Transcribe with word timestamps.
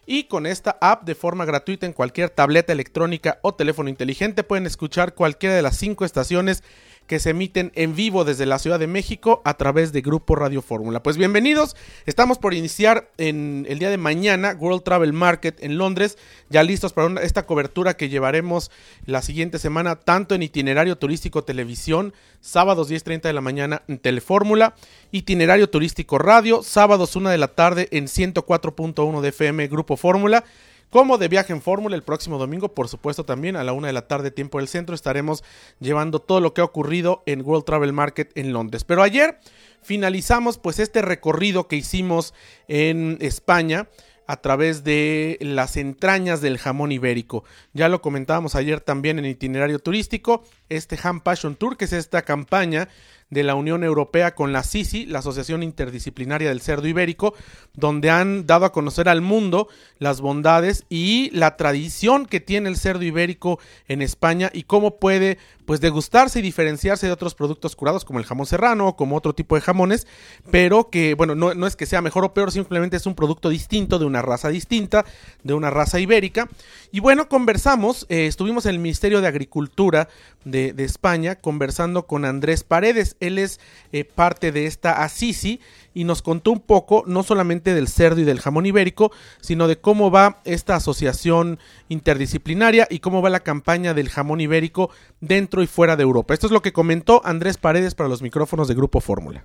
Y 0.04 0.24
con 0.24 0.46
esta 0.46 0.76
app 0.80 1.04
de 1.04 1.14
forma 1.14 1.44
gratuita 1.44 1.86
en 1.86 1.92
cualquier 1.92 2.28
tableta 2.28 2.72
electrónica 2.72 3.38
o 3.42 3.54
teléfono 3.54 3.88
inteligente 3.88 4.42
pueden 4.42 4.66
escuchar 4.66 5.14
cualquiera 5.14 5.54
de 5.54 5.62
las 5.62 5.76
cinco 5.76 6.04
estaciones 6.04 6.64
que 7.06 7.18
se 7.18 7.30
emiten 7.30 7.72
en 7.74 7.94
vivo 7.94 8.24
desde 8.24 8.46
la 8.46 8.58
Ciudad 8.58 8.78
de 8.78 8.86
México 8.86 9.42
a 9.44 9.54
través 9.54 9.92
de 9.92 10.00
Grupo 10.00 10.34
Radio 10.34 10.62
Fórmula. 10.62 11.02
Pues 11.02 11.16
bienvenidos, 11.16 11.76
estamos 12.06 12.38
por 12.38 12.54
iniciar 12.54 13.10
en 13.18 13.66
el 13.68 13.78
día 13.78 13.90
de 13.90 13.98
mañana 13.98 14.56
World 14.58 14.82
Travel 14.82 15.12
Market 15.12 15.62
en 15.62 15.78
Londres, 15.78 16.18
ya 16.48 16.62
listos 16.62 16.92
para 16.92 17.20
esta 17.22 17.44
cobertura 17.44 17.94
que 17.94 18.08
llevaremos 18.08 18.70
la 19.06 19.22
siguiente 19.22 19.58
semana 19.58 19.96
tanto 19.96 20.34
en 20.34 20.42
itinerario 20.42 20.96
turístico 20.96 21.44
televisión, 21.44 22.14
sábados 22.40 22.90
10.30 22.90 23.22
de 23.22 23.32
la 23.32 23.40
mañana 23.40 23.82
en 23.88 23.98
Telefórmula, 23.98 24.74
itinerario 25.10 25.68
turístico 25.68 26.18
radio, 26.18 26.62
sábados 26.62 27.16
1 27.16 27.30
de 27.30 27.38
la 27.38 27.48
tarde 27.48 27.88
en 27.90 28.06
104.1 28.06 29.20
de 29.20 29.28
FM 29.28 29.68
Grupo 29.68 29.96
Fórmula 29.96 30.44
como 30.92 31.16
de 31.16 31.28
viaje 31.28 31.54
en 31.54 31.62
fórmula 31.62 31.96
el 31.96 32.02
próximo 32.02 32.36
domingo, 32.36 32.74
por 32.74 32.86
supuesto 32.86 33.24
también 33.24 33.56
a 33.56 33.64
la 33.64 33.72
una 33.72 33.86
de 33.86 33.94
la 33.94 34.06
tarde 34.08 34.30
tiempo 34.30 34.58
del 34.58 34.68
centro 34.68 34.94
estaremos 34.94 35.42
llevando 35.80 36.20
todo 36.20 36.38
lo 36.40 36.52
que 36.52 36.60
ha 36.60 36.64
ocurrido 36.64 37.22
en 37.24 37.40
World 37.40 37.64
Travel 37.64 37.94
Market 37.94 38.30
en 38.34 38.52
Londres. 38.52 38.84
Pero 38.84 39.02
ayer 39.02 39.38
finalizamos 39.80 40.58
pues 40.58 40.78
este 40.78 41.00
recorrido 41.00 41.66
que 41.66 41.76
hicimos 41.76 42.34
en 42.68 43.16
España 43.22 43.88
a 44.26 44.36
través 44.36 44.84
de 44.84 45.38
las 45.40 45.78
entrañas 45.78 46.42
del 46.42 46.58
jamón 46.58 46.92
ibérico. 46.92 47.42
Ya 47.72 47.88
lo 47.88 48.02
comentábamos 48.02 48.54
ayer 48.54 48.82
también 48.82 49.18
en 49.18 49.24
itinerario 49.24 49.78
turístico, 49.78 50.44
este 50.68 50.98
Ham 51.02 51.22
Passion 51.22 51.56
Tour, 51.56 51.78
que 51.78 51.86
es 51.86 51.94
esta 51.94 52.20
campaña 52.20 52.90
de 53.32 53.42
la 53.42 53.54
Unión 53.54 53.82
Europea 53.82 54.34
con 54.34 54.52
la 54.52 54.62
CICI, 54.62 55.06
la 55.06 55.20
Asociación 55.20 55.62
Interdisciplinaria 55.62 56.50
del 56.50 56.60
Cerdo 56.60 56.86
Ibérico, 56.86 57.34
donde 57.72 58.10
han 58.10 58.46
dado 58.46 58.66
a 58.66 58.72
conocer 58.72 59.08
al 59.08 59.22
mundo 59.22 59.68
las 59.98 60.20
bondades 60.20 60.84
y 60.90 61.30
la 61.30 61.56
tradición 61.56 62.26
que 62.26 62.40
tiene 62.40 62.68
el 62.68 62.76
cerdo 62.76 63.04
ibérico 63.04 63.58
en 63.88 64.02
España 64.02 64.50
y 64.52 64.64
cómo 64.64 64.98
puede 64.98 65.38
pues 65.64 65.80
degustarse 65.80 66.40
y 66.40 66.42
diferenciarse 66.42 67.06
de 67.06 67.12
otros 67.12 67.34
productos 67.34 67.76
curados 67.76 68.04
como 68.04 68.18
el 68.18 68.24
jamón 68.24 68.46
serrano 68.46 68.88
o 68.88 68.96
como 68.96 69.16
otro 69.16 69.32
tipo 69.32 69.54
de 69.54 69.60
jamones, 69.60 70.06
pero 70.50 70.90
que 70.90 71.14
bueno, 71.14 71.34
no, 71.34 71.54
no 71.54 71.66
es 71.66 71.76
que 71.76 71.86
sea 71.86 72.02
mejor 72.02 72.24
o 72.24 72.34
peor, 72.34 72.50
simplemente 72.50 72.96
es 72.96 73.06
un 73.06 73.14
producto 73.14 73.48
distinto 73.48 73.98
de 73.98 74.04
una 74.04 74.22
raza 74.22 74.48
distinta, 74.48 75.06
de 75.44 75.54
una 75.54 75.70
raza 75.70 76.00
ibérica. 76.00 76.48
Y 76.90 77.00
bueno, 77.00 77.28
conversamos, 77.28 78.06
eh, 78.08 78.26
estuvimos 78.26 78.66
en 78.66 78.72
el 78.72 78.80
Ministerio 78.80 79.20
de 79.20 79.28
Agricultura 79.28 80.08
de, 80.44 80.72
de 80.72 80.84
España 80.84 81.36
conversando 81.36 82.06
con 82.06 82.24
Andrés 82.24 82.64
Paredes, 82.64 83.16
él 83.26 83.38
es 83.38 83.60
eh, 83.92 84.04
parte 84.04 84.52
de 84.52 84.66
esta 84.66 85.02
Asisi 85.02 85.60
y 85.94 86.04
nos 86.04 86.22
contó 86.22 86.50
un 86.50 86.60
poco 86.60 87.04
no 87.06 87.22
solamente 87.22 87.74
del 87.74 87.88
cerdo 87.88 88.20
y 88.20 88.24
del 88.24 88.40
jamón 88.40 88.66
ibérico, 88.66 89.12
sino 89.40 89.68
de 89.68 89.78
cómo 89.78 90.10
va 90.10 90.40
esta 90.44 90.76
asociación 90.76 91.58
interdisciplinaria 91.88 92.86
y 92.90 92.98
cómo 92.98 93.22
va 93.22 93.30
la 93.30 93.40
campaña 93.40 93.94
del 93.94 94.08
jamón 94.08 94.40
ibérico 94.40 94.90
dentro 95.20 95.62
y 95.62 95.66
fuera 95.66 95.96
de 95.96 96.02
Europa. 96.02 96.34
Esto 96.34 96.46
es 96.46 96.52
lo 96.52 96.62
que 96.62 96.72
comentó 96.72 97.22
Andrés 97.24 97.58
Paredes 97.58 97.94
para 97.94 98.08
los 98.08 98.22
micrófonos 98.22 98.68
de 98.68 98.74
Grupo 98.74 99.00
Fórmula. 99.00 99.44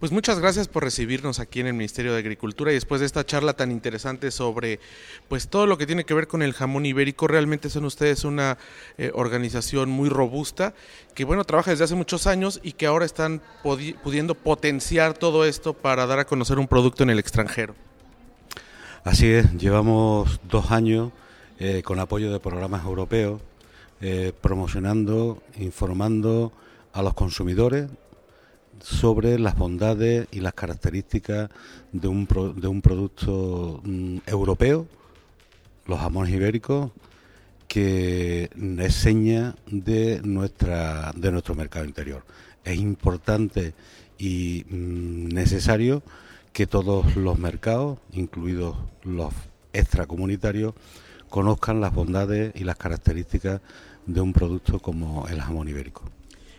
Pues 0.00 0.10
muchas 0.10 0.40
gracias 0.40 0.68
por 0.68 0.82
recibirnos 0.82 1.38
aquí 1.38 1.60
en 1.60 1.68
el 1.68 1.74
Ministerio 1.74 2.12
de 2.12 2.18
Agricultura 2.18 2.72
y 2.72 2.74
después 2.74 3.00
de 3.00 3.06
esta 3.06 3.24
charla 3.24 3.54
tan 3.54 3.70
interesante 3.70 4.30
sobre 4.30 4.80
pues 5.28 5.48
todo 5.48 5.66
lo 5.66 5.78
que 5.78 5.86
tiene 5.86 6.04
que 6.04 6.12
ver 6.12 6.26
con 6.26 6.42
el 6.42 6.52
jamón 6.52 6.84
ibérico, 6.84 7.28
realmente 7.28 7.70
son 7.70 7.84
ustedes 7.84 8.24
una 8.24 8.58
eh, 8.98 9.12
organización 9.14 9.90
muy 9.90 10.08
robusta 10.08 10.74
que 11.14 11.24
bueno, 11.24 11.44
trabaja 11.44 11.70
desde 11.70 11.84
hace 11.84 11.94
muchos 11.94 12.26
años 12.26 12.60
y 12.62 12.72
que 12.72 12.86
ahora 12.86 13.06
están 13.06 13.40
pudiendo 13.62 14.34
potenciar 14.34 15.14
todo 15.14 15.44
esto 15.44 15.72
para 15.72 16.06
dar 16.06 16.18
a 16.18 16.26
conocer 16.26 16.58
un 16.58 16.66
producto 16.66 17.02
en 17.02 17.10
el 17.10 17.18
extranjero. 17.18 17.74
Así 19.04 19.30
es, 19.30 19.52
llevamos 19.54 20.40
dos 20.50 20.70
años 20.70 21.12
eh, 21.60 21.82
con 21.84 22.00
apoyo 22.00 22.32
de 22.32 22.40
programas 22.40 22.84
europeos 22.84 23.40
eh, 24.00 24.32
promocionando, 24.40 25.42
informando 25.56 26.52
a 26.92 27.02
los 27.02 27.14
consumidores 27.14 27.90
sobre 28.80 29.38
las 29.38 29.56
bondades 29.56 30.26
y 30.30 30.40
las 30.40 30.54
características 30.54 31.50
de 31.92 32.08
un, 32.08 32.26
de 32.56 32.68
un 32.68 32.82
producto 32.82 33.80
mm, 33.84 34.18
europeo, 34.26 34.86
los 35.86 35.98
jamones 35.98 36.32
ibéricos, 36.32 36.90
que 37.68 38.50
es 38.78 38.94
seña 38.94 39.56
de, 39.66 40.20
nuestra, 40.22 41.12
de 41.16 41.32
nuestro 41.32 41.54
mercado 41.54 41.84
interior. 41.84 42.24
Es 42.64 42.78
importante 42.78 43.74
y 44.18 44.64
mm, 44.68 45.28
necesario 45.28 46.02
que 46.52 46.66
todos 46.66 47.16
los 47.16 47.38
mercados, 47.38 47.98
incluidos 48.12 48.76
los 49.02 49.34
extracomunitarios, 49.72 50.74
conozcan 51.28 51.80
las 51.80 51.92
bondades 51.92 52.52
y 52.54 52.62
las 52.62 52.76
características 52.76 53.60
de 54.06 54.20
un 54.20 54.32
producto 54.32 54.78
como 54.78 55.26
el 55.26 55.40
jamón 55.40 55.68
ibérico. 55.68 56.13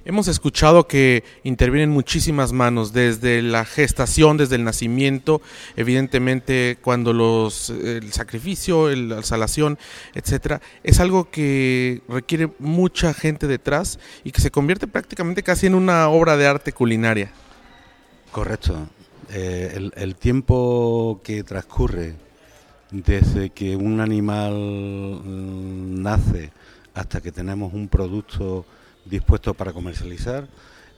Hemos 0.07 0.27
escuchado 0.27 0.87
que 0.87 1.23
intervienen 1.43 1.89
muchísimas 1.89 2.53
manos, 2.53 2.93
desde 2.93 3.41
la 3.41 3.65
gestación, 3.65 4.37
desde 4.37 4.55
el 4.55 4.63
nacimiento, 4.63 5.41
evidentemente 5.75 6.77
cuando 6.79 7.11
los 7.11 7.71
el 7.71 8.13
sacrificio, 8.13 8.95
la 8.95 9.23
salación, 9.23 9.79
etcétera, 10.13 10.61
es 10.83 10.99
algo 10.99 11.31
que 11.31 12.03
requiere 12.07 12.51
mucha 12.59 13.15
gente 13.15 13.47
detrás 13.47 13.97
y 14.23 14.31
que 14.31 14.41
se 14.41 14.51
convierte 14.51 14.85
prácticamente 14.85 15.41
casi 15.41 15.65
en 15.65 15.73
una 15.73 16.07
obra 16.09 16.37
de 16.37 16.45
arte 16.45 16.71
culinaria. 16.71 17.31
Correcto. 18.31 18.87
Eh, 19.31 19.73
el, 19.73 19.91
el 19.95 20.15
tiempo 20.15 21.19
que 21.23 21.43
transcurre 21.43 22.13
desde 22.91 23.49
que 23.49 23.75
un 23.75 23.99
animal 23.99 24.53
mm, 24.53 26.03
nace 26.03 26.51
hasta 26.93 27.21
que 27.21 27.31
tenemos 27.31 27.73
un 27.73 27.87
producto 27.87 28.67
dispuesto 29.05 29.53
para 29.53 29.73
comercializar. 29.73 30.47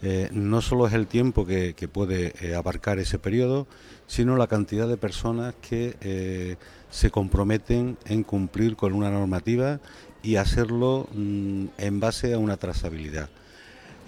Eh, 0.04 0.30
no 0.32 0.62
solo 0.62 0.86
es 0.86 0.94
el 0.94 1.08
tiempo 1.08 1.46
que, 1.46 1.74
puede 1.92 2.34
eh, 2.42 2.56
abarcar 2.56 3.00
ese 3.00 3.18
periodo, 3.18 3.68
sino 4.06 4.38
la 4.38 4.48
cantidad 4.48 4.88
de 4.88 4.98
personas 4.98 5.56
que 5.56 5.98
eh, 6.02 6.58
se 6.92 7.10
comprometen 7.10 7.98
en 8.06 8.24
cumplir 8.24 8.76
con 8.76 8.94
una 8.94 9.10
normativa 9.10 9.80
y 10.22 10.36
hacerlo 10.36 11.08
mm, 11.14 11.66
en 11.78 12.00
base 12.00 12.34
a 12.34 12.38
una 12.38 12.58
trazabilidad. 12.58 13.30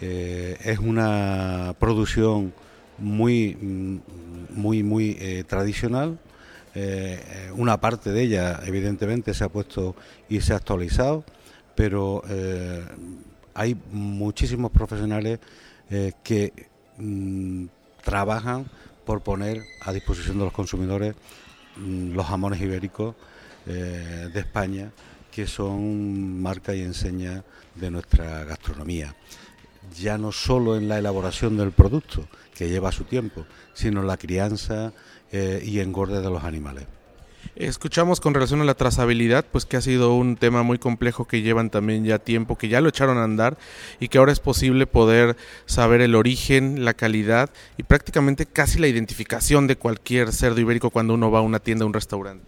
es 0.02 0.80
una 0.80 1.76
producción 1.80 2.54
muy, 2.98 3.56
mm, 3.56 4.00
muy, 4.52 4.84
muy 4.84 5.44
tradicional, 5.48 6.18
una 7.56 7.82
parte 7.82 8.12
de 8.12 8.22
ella, 8.22 8.62
evidentemente, 8.66 9.34
se 9.34 9.44
ha 9.44 9.50
puesto 9.50 9.96
y 10.30 10.40
se 10.42 10.54
ha 10.54 10.58
actualizado, 10.58 11.26
pero 11.76 12.24
hay 13.54 13.76
muchísimos 13.92 14.72
profesionales 14.72 15.40
que 16.24 16.68
mm, 16.98 17.66
trabajan 18.04 18.66
por 19.06 19.22
poner 19.22 19.64
a 19.82 19.92
disposición 19.92 20.38
de 20.38 20.46
los 20.46 20.54
consumidores 20.54 21.16
mm, 21.78 22.14
los 22.14 22.26
jamones 22.26 22.62
ibéricos 22.62 23.16
de 23.66 24.40
España, 24.40 24.92
que 25.32 25.46
son 25.46 26.42
marca 26.42 26.74
y 26.74 26.82
enseña 26.82 27.44
de 27.76 27.92
nuestra 27.92 28.44
gastronomía. 28.46 29.16
Ya 29.96 30.18
no 30.18 30.32
solo 30.32 30.76
en 30.76 30.88
la 30.88 30.98
elaboración 30.98 31.58
del 31.58 31.72
producto, 31.72 32.28
que 32.60 32.68
lleva 32.68 32.92
su 32.92 33.06
tiempo, 33.06 33.46
sino 33.74 34.02
en 34.02 34.08
la 34.08 34.18
crianza 34.18 34.92
eh, 35.32 35.64
y 35.64 35.80
engorde 35.80 36.22
de 36.22 36.30
los 36.30 36.44
animales. 36.44 36.86
Escuchamos 37.56 38.20
con 38.22 38.34
relación 38.34 38.62
a 38.62 38.66
la 38.66 38.76
trazabilidad, 38.76 39.46
pues 39.52 39.66
que 39.66 39.76
ha 39.76 39.82
sido 39.82 40.16
un 40.16 40.38
tema 40.38 40.64
muy 40.64 40.78
complejo 40.78 41.26
que 41.26 41.42
llevan 41.42 41.70
también 41.70 42.06
ya 42.06 42.20
tiempo, 42.20 42.58
que 42.58 42.70
ya 42.70 42.80
lo 42.80 42.90
echaron 42.90 43.18
a 43.18 43.24
andar 43.24 43.58
y 44.00 44.08
que 44.08 44.18
ahora 44.18 44.32
es 44.32 44.40
posible 44.40 44.88
poder 44.88 45.36
saber 45.66 46.02
el 46.02 46.16
origen, 46.16 46.86
la 46.86 46.94
calidad 46.94 47.50
y 47.78 47.84
prácticamente 47.84 48.46
casi 48.46 48.80
la 48.80 48.88
identificación 48.88 49.68
de 49.68 49.76
cualquier 49.76 50.32
cerdo 50.32 50.62
ibérico 50.62 50.90
cuando 50.90 51.14
uno 51.16 51.32
va 51.32 51.40
a 51.40 51.42
una 51.42 51.60
tienda 51.60 51.86
o 51.86 51.88
un 51.88 51.94
restaurante. 51.94 52.46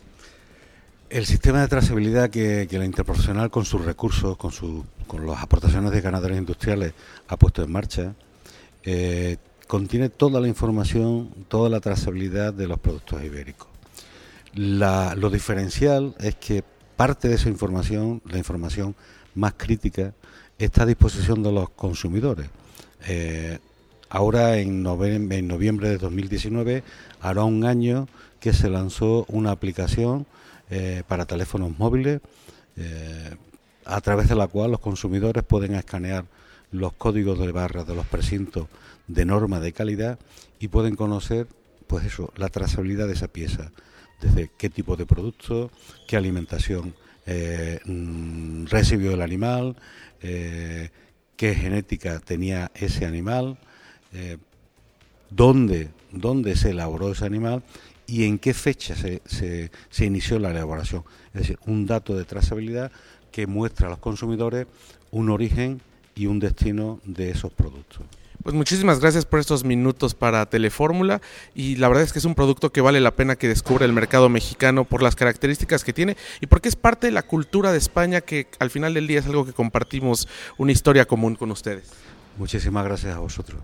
El 1.10 1.26
sistema 1.26 1.60
de 1.60 1.68
trazabilidad 1.68 2.30
que, 2.30 2.68
la 2.72 2.86
Interprofesional 2.86 3.52
con 3.52 3.66
sus 3.66 3.84
recursos, 3.84 4.38
con, 4.38 4.52
su, 4.52 4.86
con 5.08 5.28
las 5.28 5.44
aportaciones 5.44 5.92
de 5.92 6.00
ganaderos 6.00 6.38
industriales 6.38 6.94
ha 7.28 7.36
puesto 7.36 7.62
en 7.64 7.72
marcha, 7.72 8.14
eh, 8.84 9.36
contiene 9.68 10.08
toda 10.08 10.40
la 10.40 10.48
información, 10.48 11.30
toda 11.50 11.70
la 11.70 11.82
trazabilidad 11.82 12.54
de 12.54 12.68
los 12.68 12.80
productos 12.80 13.22
ibéricos. 13.24 13.71
Lo 14.54 15.30
diferencial 15.30 16.16
es 16.20 16.36
que 16.36 16.64
parte 16.96 17.28
de 17.28 17.36
esa 17.36 17.50
información, 17.50 18.22
la 18.30 18.38
información 18.38 18.96
más 19.36 19.54
crítica, 19.58 20.14
está 20.58 20.84
a 20.84 20.86
disposición 20.86 21.42
de 21.44 21.52
los 21.52 21.70
consumidores. 21.72 22.50
Eh, 23.08 23.60
ahora, 24.10 24.58
en 24.58 24.86
en 24.86 25.48
noviembre 25.48 25.90
de 25.90 25.98
2019, 25.98 26.84
hará 27.22 27.44
un 27.44 27.66
año 27.66 28.08
que 28.40 28.54
se 28.54 28.70
lanzó 28.70 29.26
una 29.30 29.52
aplicación 29.52 30.26
eh, 30.70 31.04
para 31.08 31.26
teléfonos 31.26 31.78
móviles, 31.78 32.22
eh, 32.78 33.36
a 33.86 34.02
través 34.02 34.30
de 34.30 34.36
la 34.36 34.48
cual 34.48 34.72
los 34.72 34.80
consumidores 34.80 35.44
pueden 35.44 35.76
escanear 35.76 36.26
los 36.72 36.94
códigos 36.94 37.40
de 37.40 37.52
barras 37.52 37.86
de 37.86 37.96
los 37.96 38.06
precintos 38.06 38.68
de 39.08 39.26
norma 39.26 39.60
de 39.60 39.74
calidad 39.74 40.18
y 40.60 40.70
pueden 40.70 40.96
conocer, 40.96 41.48
pues 41.88 42.06
eso, 42.06 42.32
la 42.38 42.50
trazabilidad 42.50 43.08
de 43.08 43.14
esa 43.14 43.28
pieza, 43.28 43.72
desde 44.22 44.52
qué 44.58 44.70
tipo 44.70 44.96
de 44.96 45.06
producto, 45.06 45.72
qué 46.08 46.18
alimentación 46.18 46.94
eh, 47.26 47.80
mm, 47.86 48.66
recibió 48.68 49.14
el 49.14 49.22
animal, 49.22 49.76
qué 50.22 51.56
genética 51.56 52.20
tenía 52.20 52.72
ese 52.76 53.06
animal, 53.06 53.58
dónde, 55.32 55.90
dónde 56.12 56.56
se 56.56 56.70
elaboró 56.70 57.12
ese 57.12 57.26
animal 57.26 57.64
y 58.12 58.26
en 58.26 58.40
qué 58.40 58.54
fecha 58.54 58.94
se, 58.94 59.72
inició 60.00 60.38
la 60.38 60.52
elaboración. 60.52 61.06
Es 61.34 61.42
decir, 61.42 61.60
un 61.66 61.86
dato 61.86 62.14
de 62.14 62.26
trazabilidad 62.26 62.92
que 63.32 63.48
muestra 63.48 63.88
a 63.88 63.90
los 63.90 64.00
consumidores 64.00 64.68
un 65.12 65.30
origen 65.30 65.82
y 66.14 66.26
un 66.26 66.40
destino 66.40 67.00
de 67.06 67.30
esos 67.30 67.54
productos. 67.54 68.04
Pues 68.44 68.56
muchísimas 68.56 69.00
gracias 69.00 69.26
por 69.26 69.40
estos 69.40 69.64
minutos 69.64 70.16
para 70.16 70.48
Telefórmula 70.48 71.22
y 71.54 71.76
la 71.76 71.88
verdad 71.90 72.04
es 72.04 72.12
que 72.12 72.18
es 72.18 72.26
un 72.26 72.34
producto 72.34 72.72
que 72.72 72.82
vale 72.82 73.00
la 73.00 73.12
pena 73.12 73.36
que 73.36 73.48
descubra 73.48 73.86
el 73.86 73.94
mercado 73.94 74.30
mexicano 74.30 74.84
por 74.84 75.04
las 75.04 75.16
características 75.16 75.84
que 75.84 75.94
tiene 75.94 76.18
y 76.40 76.48
porque 76.48 76.68
es 76.68 76.76
parte 76.76 77.08
de 77.08 77.12
la 77.12 77.22
cultura 77.22 77.72
de 77.72 77.78
España 77.78 78.22
que 78.22 78.48
al 78.58 78.72
final 78.72 78.96
del 78.96 79.06
día 79.06 79.20
es 79.20 79.28
algo 79.28 79.46
que 79.46 79.54
compartimos 79.54 80.28
una 80.58 80.72
historia 80.72 81.06
común 81.06 81.36
con 81.36 81.52
ustedes. 81.52 81.92
Muchísimas 82.38 82.84
gracias 82.84 83.16
a 83.16 83.20
vosotros. 83.20 83.62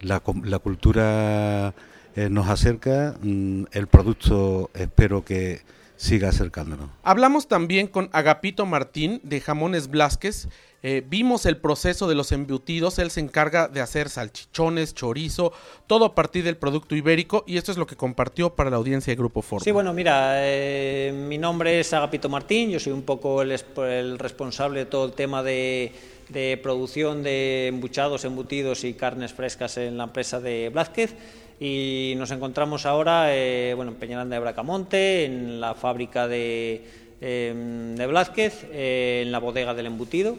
La, 0.00 0.22
la 0.44 0.58
cultura 0.60 1.74
eh, 2.16 2.30
nos 2.30 2.48
acerca, 2.48 3.16
mm, 3.20 3.64
el 3.72 3.86
producto 3.86 4.70
espero 4.72 5.24
que 5.24 5.60
siga 5.98 6.28
acercándonos. 6.30 6.90
Hablamos 7.02 7.48
también 7.48 7.88
con 7.88 8.08
Agapito 8.12 8.64
Martín 8.64 9.20
de 9.24 9.40
Jamones 9.40 9.88
Blasquez. 9.88 10.48
Eh, 10.84 11.02
vimos 11.04 11.44
el 11.44 11.56
proceso 11.56 12.08
de 12.08 12.14
los 12.14 12.30
embutidos, 12.30 13.00
él 13.00 13.10
se 13.10 13.18
encarga 13.18 13.66
de 13.66 13.80
hacer 13.80 14.08
salchichones, 14.08 14.94
chorizo, 14.94 15.52
todo 15.88 16.04
a 16.04 16.14
partir 16.14 16.44
del 16.44 16.56
producto 16.56 16.94
ibérico 16.94 17.42
y 17.48 17.56
esto 17.56 17.72
es 17.72 17.78
lo 17.78 17.86
que 17.88 17.96
compartió 17.96 18.54
para 18.54 18.70
la 18.70 18.76
audiencia 18.76 19.10
de 19.10 19.16
Grupo 19.16 19.42
Ford. 19.42 19.64
Sí, 19.64 19.72
bueno, 19.72 19.92
mira, 19.92 20.34
eh, 20.36 21.12
mi 21.12 21.36
nombre 21.36 21.80
es 21.80 21.92
Agapito 21.92 22.28
Martín, 22.28 22.70
yo 22.70 22.78
soy 22.78 22.92
un 22.92 23.02
poco 23.02 23.42
el, 23.42 23.50
el 23.50 24.20
responsable 24.20 24.78
de 24.78 24.86
todo 24.86 25.06
el 25.06 25.14
tema 25.14 25.42
de, 25.42 25.92
de 26.28 26.60
producción 26.62 27.24
de 27.24 27.66
embuchados, 27.66 28.24
embutidos 28.24 28.84
y 28.84 28.94
carnes 28.94 29.32
frescas 29.32 29.78
en 29.78 29.98
la 29.98 30.04
empresa 30.04 30.38
de 30.38 30.68
Blázquez 30.68 31.16
y 31.60 32.14
nos 32.16 32.30
encontramos 32.30 32.86
ahora 32.86 33.34
eh, 33.34 33.72
bueno, 33.74 33.90
en 33.90 33.96
Peñaranda 33.98 34.36
de 34.36 34.40
Bracamonte, 34.40 35.24
en 35.24 35.60
la 35.60 35.74
fábrica 35.74 36.28
de, 36.28 36.84
eh, 37.20 37.94
de 37.96 38.06
Blázquez, 38.06 38.64
eh, 38.72 39.22
en 39.24 39.32
la 39.32 39.40
bodega 39.40 39.74
del 39.74 39.86
embutido. 39.86 40.36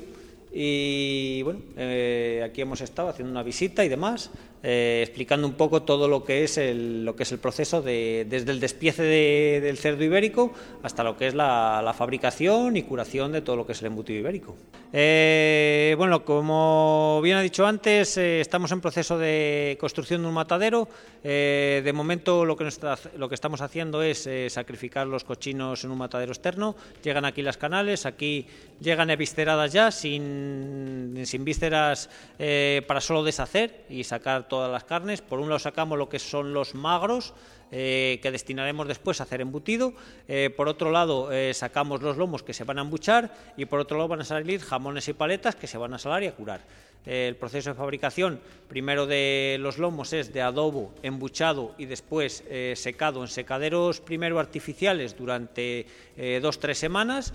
Y 0.51 1.44
bueno, 1.44 1.60
aquí 2.44 2.62
hemos 2.62 2.81
estado 2.81 3.10
haciendo 3.10 3.31
una 3.31 3.44
visita 3.44 3.86
y 3.86 3.89
demás. 3.89 4.31
Eh, 4.61 5.00
explicando 5.03 5.47
un 5.47 5.53
poco 5.53 5.83
todo 5.83 6.09
lo 6.09 6.25
que 6.25 6.44
es 6.44 6.57
el, 6.57 7.06
lo 7.06 7.15
que 7.15 7.23
es 7.23 7.31
el 7.31 7.39
proceso 7.39 7.81
de, 7.81 8.27
desde 8.29 8.51
el 8.51 8.59
despiece 8.59 9.03
del 9.03 9.77
cerdo 9.77 10.03
ibérico 10.03 10.51
hasta 10.83 11.01
lo 11.01 11.15
que 11.15 11.27
es 11.27 11.33
la, 11.33 11.94
fabricación 11.97 12.75
y 12.75 12.83
curación 12.83 13.31
de 13.31 13.41
todo 13.41 13.56
lo 13.56 13.65
que 13.65 13.71
es 13.71 13.79
el 13.79 13.88
embutido 13.88 14.19
ibérico. 14.19 14.56
Eh, 14.91 15.95
bueno, 15.97 16.25
como 16.25 17.21
bien 17.23 17.38
ha 17.38 17.41
dicho 17.41 17.65
antes, 17.65 18.17
eh, 18.17 18.41
estamos 18.41 18.71
en 18.71 18.81
proceso 18.81 19.17
de 19.17 19.77
construcción 19.79 20.21
de 20.21 20.27
un 20.27 20.33
matadero. 20.33 20.89
de 21.23 21.91
momento 21.94 22.45
lo 22.45 22.56
que, 22.56 22.69
lo 23.17 23.29
que 23.29 23.35
estamos 23.35 23.61
haciendo 23.61 24.01
es 24.01 24.29
sacrificar 24.50 25.07
los 25.07 25.23
cochinos 25.23 25.83
en 25.83 25.91
un 25.91 25.97
matadero 25.97 26.31
externo. 26.31 26.75
Llegan 27.03 27.25
aquí 27.25 27.41
las 27.41 27.57
canales, 27.57 28.06
aquí 28.06 28.45
llegan 28.81 29.09
evisceradas 29.09 29.71
ya, 29.71 29.91
sin, 29.91 31.21
sin 31.23 31.45
vísceras 31.45 32.09
para 32.88 33.01
solo 33.01 33.23
deshacer 33.23 33.85
y 33.89 34.03
sacar 34.03 34.48
todas 34.49 34.69
las 34.69 34.83
carnes. 34.83 35.21
Por 35.21 35.39
un 35.39 35.47
lado 35.47 35.59
sacamos 35.59 35.97
lo 35.97 36.09
que 36.09 36.19
son 36.19 36.53
los 36.53 36.75
magros, 36.75 37.33
eh, 37.71 38.19
que 38.21 38.31
destinaremos 38.31 38.87
después 38.87 39.21
a 39.21 39.23
hacer 39.23 39.41
embutido. 39.41 39.94
Eh, 40.27 40.49
por 40.49 40.68
otro 40.68 40.91
lado, 40.91 41.31
eh, 41.31 41.53
sacamos 41.53 42.01
los 42.01 42.18
lomos 42.18 42.44
que 42.44 42.53
se 42.53 42.63
van 42.63 42.79
a 42.79 42.81
embuchar 42.81 43.31
y 43.56 43.65
por 43.65 43.79
otro 43.79 43.97
lado 43.97 44.09
van 44.09 44.21
a 44.21 44.25
salir 44.25 44.59
jamones 44.59 45.07
y 45.07 45.13
paletas 45.13 45.56
que 45.56 45.68
se 45.68 45.77
van 45.77 45.94
a 45.94 45.99
salar 45.99 46.23
y 46.23 46.27
a 46.27 46.35
curar. 46.35 46.61
el 47.06 47.37
proceso 47.37 47.69
de 47.69 47.75
fabricación, 47.75 48.41
primero 48.68 49.07
de 49.07 49.57
los 49.59 49.77
lomos 49.77 50.11
es 50.11 50.33
de 50.33 50.41
adobo, 50.41 50.94
embuchado 51.01 51.73
y 51.77 51.85
después 51.85 52.44
secado 52.75 53.21
en 53.21 53.29
secaderos 53.29 54.01
primero 54.01 54.37
artificiales 54.37 55.15
durante 55.18 55.87
dos 56.41 56.59
tres 56.59 56.77
semanas 56.77 57.33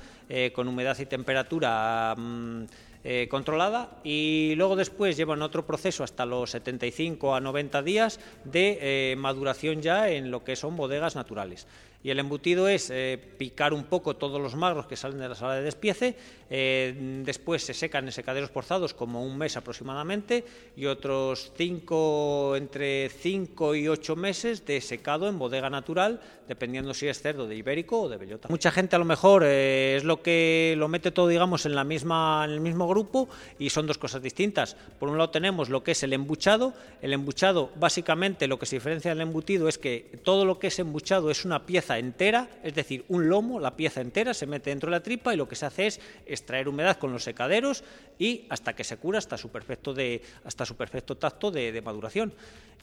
con 0.52 0.68
humedad 0.68 0.98
y 1.00 1.06
temperatura. 1.06 2.14
Mm, 2.14 2.64
eh, 3.04 3.28
controlada 3.30 3.90
y 4.02 4.54
luego 4.56 4.76
después 4.76 5.16
llevan 5.16 5.42
otro 5.42 5.66
proceso 5.66 6.04
hasta 6.04 6.24
los 6.24 6.50
75 6.50 7.34
a 7.34 7.40
90 7.40 7.82
días 7.82 8.18
de 8.44 8.78
eh, 8.80 9.16
maduración 9.16 9.82
ya 9.82 10.08
en 10.08 10.30
lo 10.30 10.42
que 10.42 10.56
son 10.56 10.76
bodegas 10.76 11.14
naturales 11.14 11.66
y 12.04 12.10
el 12.10 12.20
embutido 12.20 12.68
es 12.68 12.90
eh, 12.90 13.18
picar 13.38 13.72
un 13.72 13.84
poco 13.84 14.14
todos 14.14 14.40
los 14.40 14.54
magros 14.54 14.86
que 14.86 14.94
salen 14.94 15.18
de 15.18 15.28
la 15.28 15.34
sala 15.34 15.56
de 15.56 15.62
despiece, 15.62 16.14
eh, 16.50 17.22
después 17.24 17.64
se 17.64 17.74
secan 17.74 18.04
en 18.04 18.12
secaderos 18.12 18.50
forzados 18.50 18.94
como 18.94 19.24
un 19.24 19.36
mes 19.36 19.56
aproximadamente 19.56 20.44
y 20.76 20.86
otros 20.86 21.50
cinco, 21.56 22.54
entre 22.56 23.08
5 23.08 23.74
y 23.74 23.88
8 23.88 24.16
meses 24.16 24.66
de 24.66 24.80
secado 24.82 25.28
en 25.28 25.38
bodega 25.38 25.70
natural, 25.70 26.20
dependiendo 26.46 26.92
si 26.92 27.08
es 27.08 27.20
cerdo 27.20 27.48
de 27.48 27.56
ibérico 27.56 28.02
o 28.02 28.08
de 28.08 28.18
bellota. 28.18 28.48
Mucha 28.50 28.70
gente 28.70 28.96
a 28.96 28.98
lo 28.98 29.06
mejor 29.06 29.42
eh, 29.44 29.96
es 29.96 30.04
lo 30.04 30.22
que 30.22 30.74
lo 30.76 30.88
mete 30.88 31.10
todo, 31.10 31.28
digamos, 31.28 31.64
en, 31.64 31.74
la 31.74 31.84
misma, 31.84 32.42
en 32.44 32.50
el 32.50 32.60
mismo 32.60 32.86
grupo 32.86 33.30
y 33.58 33.70
son 33.70 33.86
dos 33.86 33.96
cosas 33.96 34.20
distintas. 34.20 34.76
Por 34.98 35.08
un 35.08 35.16
lado 35.16 35.30
tenemos 35.30 35.70
lo 35.70 35.82
que 35.82 35.92
es 35.92 36.02
el 36.02 36.12
embuchado, 36.12 36.74
el 37.00 37.14
embuchado 37.14 37.70
básicamente 37.76 38.46
lo 38.46 38.58
que 38.58 38.66
se 38.66 38.76
diferencia 38.76 39.12
del 39.12 39.22
embutido 39.22 39.68
es 39.68 39.78
que 39.78 40.20
todo 40.22 40.44
lo 40.44 40.58
que 40.58 40.66
es 40.66 40.78
embuchado 40.78 41.30
es 41.30 41.46
una 41.46 41.64
pieza 41.64 41.93
entera, 41.98 42.48
es 42.62 42.74
decir, 42.74 43.04
un 43.08 43.28
lomo, 43.28 43.60
la 43.60 43.76
pieza 43.76 44.00
entera, 44.00 44.34
se 44.34 44.46
mete 44.46 44.70
dentro 44.70 44.90
de 44.90 44.96
la 44.96 45.02
tripa 45.02 45.34
y 45.34 45.36
lo 45.36 45.48
que 45.48 45.56
se 45.56 45.66
hace 45.66 45.86
es 45.86 46.00
extraer 46.26 46.68
humedad 46.68 46.98
con 46.98 47.12
los 47.12 47.24
secaderos 47.24 47.84
y 48.18 48.46
hasta 48.48 48.74
que 48.74 48.84
se 48.84 48.96
cura 48.96 49.18
hasta 49.18 49.36
su 49.36 49.50
perfecto, 49.50 49.94
de, 49.94 50.22
hasta 50.44 50.66
su 50.66 50.76
perfecto 50.76 51.16
tacto 51.16 51.50
de, 51.50 51.80
maduración. 51.82 52.32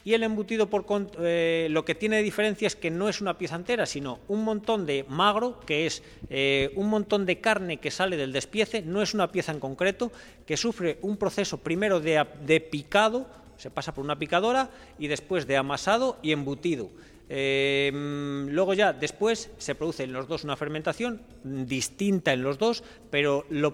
Y 0.04 0.14
el 0.14 0.24
embutido, 0.24 0.68
por 0.68 0.84
eh, 1.20 1.68
lo 1.70 1.84
que 1.84 1.94
tiene 1.94 2.16
de 2.16 2.22
diferencia 2.22 2.66
es 2.66 2.74
que 2.74 2.90
no 2.90 3.08
es 3.08 3.20
una 3.20 3.38
pieza 3.38 3.54
entera, 3.54 3.86
sino 3.86 4.18
un 4.26 4.42
montón 4.42 4.84
de 4.84 5.04
magro, 5.08 5.60
que 5.60 5.86
es 5.86 6.02
eh, 6.28 6.72
un 6.74 6.88
montón 6.88 7.24
de 7.24 7.40
carne 7.40 7.76
que 7.76 7.92
sale 7.92 8.16
del 8.16 8.32
despiece, 8.32 8.82
no 8.82 9.00
es 9.00 9.14
una 9.14 9.30
pieza 9.30 9.52
en 9.52 9.60
concreto, 9.60 10.10
que 10.44 10.56
sufre 10.56 10.98
un 11.02 11.16
proceso 11.16 11.58
primero 11.58 12.00
de 12.00 12.68
picado, 12.68 13.26
se 13.62 13.70
pasa 13.70 13.94
por 13.94 14.04
una 14.04 14.18
picadora 14.18 14.70
y 14.98 15.06
después 15.06 15.46
de 15.46 15.56
amasado 15.56 16.18
y 16.20 16.32
embutido. 16.32 16.90
Em, 17.34 18.50
luego 18.50 18.74
ya 18.74 18.92
después 18.92 19.50
se 19.56 19.74
produce 19.74 20.04
en 20.04 20.12
los 20.12 20.28
dos 20.28 20.44
una 20.44 20.54
fermentación 20.54 21.22
distinta 21.42 22.34
en 22.34 22.42
los 22.42 22.58
dos, 22.58 22.84
pero 23.10 23.46
la 23.48 23.70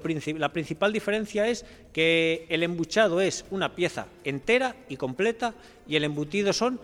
principal 0.52 0.92
diferencia 0.92 1.48
es 1.48 1.64
que 1.92 2.46
el 2.50 2.62
embuchado 2.62 3.20
es 3.20 3.44
una 3.50 3.74
pieza 3.74 4.06
entera 4.22 4.76
y 4.88 4.96
completa 4.96 5.54
y 5.88 5.96
el 5.96 6.04
embutido 6.04 6.52
son 6.52 6.78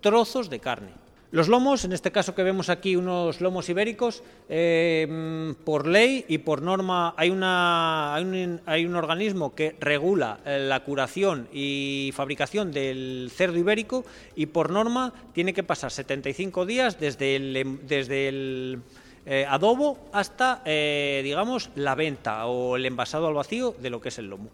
trozos 0.00 0.48
de 0.50 0.60
carne. 0.60 0.99
Los 1.32 1.46
lomos, 1.46 1.84
en 1.84 1.92
este 1.92 2.10
caso 2.10 2.34
que 2.34 2.42
vemos 2.42 2.70
aquí 2.70 2.96
unos 2.96 3.40
lomos 3.40 3.68
ibéricos, 3.68 4.24
eh, 4.48 5.54
por 5.64 5.86
ley 5.86 6.24
y 6.26 6.38
por 6.38 6.60
norma 6.60 7.14
hay, 7.16 7.30
una, 7.30 8.16
hay, 8.16 8.84
un, 8.84 8.96
organismo 8.96 9.54
que 9.54 9.76
regula 9.78 10.40
eh, 10.44 10.58
la 10.58 10.82
curación 10.82 11.46
y 11.52 12.10
fabricación 12.14 12.72
del 12.72 13.30
cerdo 13.32 13.58
ibérico 13.58 14.04
y 14.34 14.46
por 14.46 14.70
norma 14.70 15.12
tiene 15.32 15.54
que 15.54 15.62
pasar 15.62 15.92
75 15.92 16.66
días 16.66 16.98
desde 16.98 17.36
el, 17.36 17.56
em, 17.56 17.78
desde 17.86 18.26
el 18.26 18.80
eh, 19.24 19.46
adobo 19.48 19.98
hasta, 20.12 20.64
digamos, 20.64 21.70
la 21.76 21.94
venta 21.94 22.44
o 22.46 22.74
el 22.74 22.86
envasado 22.86 23.28
al 23.28 23.34
vacío 23.34 23.76
de 23.80 23.90
lo 23.90 24.00
que 24.00 24.08
es 24.08 24.18
el 24.18 24.30
lomo. 24.30 24.50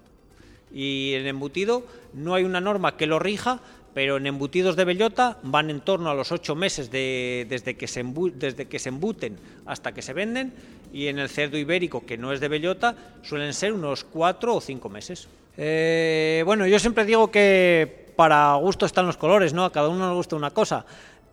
Y 0.71 1.15
en 1.15 1.27
embutido 1.27 1.87
no 2.13 2.35
hay 2.35 2.45
una 2.45 2.61
norma 2.61 2.99
que 2.99 3.07
lo 3.07 3.19
rija, 3.19 3.61
pero 3.97 4.19
en 4.19 4.27
embutidos 4.27 4.77
de 4.77 4.85
bellota 4.85 5.39
van 5.43 5.71
en 5.71 5.81
torno 5.81 6.11
a 6.11 6.15
los 6.15 6.31
ocho 6.31 6.55
meses 6.55 6.91
desde, 6.91 7.79
que 7.79 7.87
se 7.89 8.05
desde 8.35 8.69
que 8.69 8.79
se 8.79 8.91
embuten 8.91 9.39
hasta 9.65 9.93
que 9.93 10.03
se 10.03 10.13
venden 10.13 10.53
y 10.93 11.07
en 11.07 11.19
el 11.19 11.31
cerdo 11.31 11.57
ibérico, 11.57 12.05
que 12.05 12.19
no 12.19 12.31
es 12.31 12.41
de 12.41 12.49
bellota, 12.49 12.95
suelen 13.23 13.55
ser 13.55 13.73
unos 13.73 14.05
cuatro 14.05 14.57
o 14.57 14.61
cinco 14.61 14.91
meses. 14.91 15.29
Eh, 15.57 16.43
bueno, 16.45 16.67
yo 16.67 16.79
siempre 16.79 17.07
digo 17.07 17.31
que 17.31 18.13
para 18.17 18.55
gusto 18.57 18.85
están 18.85 19.07
los 19.07 19.17
colores, 19.17 19.55
¿no? 19.55 19.65
A 19.65 19.73
cada 19.73 19.89
uno 19.89 20.09
nos 20.09 20.17
gusta 20.17 20.37
una 20.37 20.51
cosa 20.51 20.85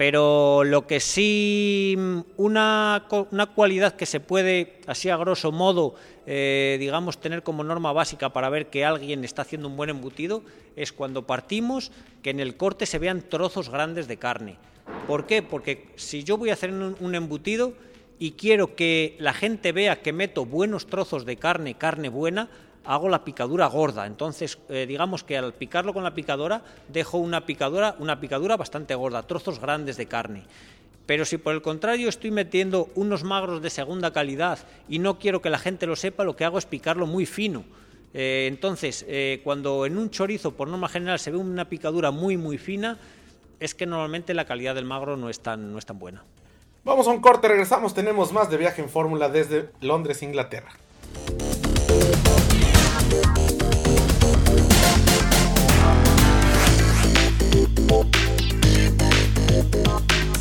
pero 0.05 0.65
lo 0.65 0.85
que 0.85 0.99
sí, 0.99 1.95
una, 2.35 3.07
una, 3.31 3.45
cualidad 3.45 3.95
que 3.95 4.05
se 4.05 4.19
puede, 4.19 4.81
así 4.85 5.07
a 5.07 5.15
grosso 5.15 5.53
modo, 5.53 5.95
eh, 6.25 6.75
digamos, 6.77 7.21
tener 7.21 7.41
como 7.41 7.63
norma 7.63 7.93
básica 7.93 8.33
para 8.33 8.49
ver 8.49 8.67
que 8.67 8.83
alguien 8.83 9.23
está 9.23 9.43
haciendo 9.43 9.69
un 9.69 9.77
buen 9.77 9.89
embutido, 9.89 10.43
es 10.75 10.91
cuando 10.91 11.25
partimos 11.25 11.93
que 12.21 12.31
en 12.31 12.41
el 12.41 12.57
corte 12.57 12.85
se 12.85 12.99
vean 12.99 13.21
trozos 13.29 13.69
grandes 13.69 14.09
de 14.09 14.17
carne. 14.17 14.57
¿Por 15.07 15.25
qué? 15.25 15.41
Porque 15.41 15.87
si 15.95 16.25
yo 16.25 16.37
voy 16.37 16.49
a 16.49 16.53
hacer 16.53 16.73
un 16.73 17.15
embutido 17.15 17.71
y 18.19 18.31
quiero 18.31 18.75
que 18.75 19.15
la 19.19 19.31
gente 19.31 19.71
vea 19.71 20.01
que 20.01 20.11
meto 20.11 20.43
buenos 20.43 20.85
trozos 20.87 21.23
de 21.23 21.37
carne, 21.37 21.75
carne 21.75 22.09
buena, 22.09 22.49
hago 22.85 23.09
la 23.09 23.23
picadura 23.23 23.67
gorda. 23.67 24.05
Entonces, 24.05 24.57
eh, 24.69 24.85
digamos 24.87 25.23
que 25.23 25.37
al 25.37 25.53
picarlo 25.53 25.93
con 25.93 26.03
la 26.03 26.13
picadora, 26.13 26.61
dejo 26.87 27.17
una 27.17 27.45
picadura, 27.45 27.95
una 27.99 28.19
picadura 28.19 28.57
bastante 28.57 28.95
gorda, 28.95 29.23
trozos 29.23 29.59
grandes 29.59 29.97
de 29.97 30.05
carne. 30.05 30.43
Pero 31.05 31.25
si 31.25 31.37
por 31.37 31.53
el 31.53 31.61
contrario 31.61 32.07
estoy 32.07 32.31
metiendo 32.31 32.89
unos 32.95 33.23
magros 33.23 33.61
de 33.61 33.69
segunda 33.69 34.11
calidad 34.11 34.59
y 34.87 34.99
no 34.99 35.19
quiero 35.19 35.41
que 35.41 35.49
la 35.49 35.59
gente 35.59 35.85
lo 35.85 35.95
sepa, 35.95 36.23
lo 36.23 36.35
que 36.35 36.45
hago 36.45 36.57
es 36.57 36.65
picarlo 36.65 37.05
muy 37.05 37.25
fino. 37.25 37.65
Eh, 38.13 38.45
entonces, 38.47 39.05
eh, 39.07 39.41
cuando 39.43 39.85
en 39.85 39.97
un 39.97 40.09
chorizo, 40.11 40.51
por 40.51 40.67
norma 40.67 40.87
general, 40.87 41.19
se 41.19 41.31
ve 41.31 41.37
una 41.37 41.67
picadura 41.67 42.11
muy, 42.11 42.37
muy 42.37 42.57
fina, 42.57 42.97
es 43.59 43.75
que 43.75 43.85
normalmente 43.85 44.33
la 44.33 44.45
calidad 44.45 44.75
del 44.75 44.85
magro 44.85 45.17
no 45.17 45.29
es 45.29 45.39
tan, 45.39 45.71
no 45.71 45.79
es 45.79 45.85
tan 45.85 45.99
buena. 45.99 46.23
Vamos 46.85 47.07
a 47.07 47.11
un 47.11 47.21
corte, 47.21 47.47
regresamos, 47.47 47.93
tenemos 47.93 48.31
más 48.31 48.49
de 48.49 48.57
viaje 48.57 48.81
en 48.81 48.89
fórmula 48.89 49.29
desde 49.29 49.69
Londres, 49.81 50.21
Inglaterra. 50.21 50.71
Thank 53.13 53.37
you 60.13 60.32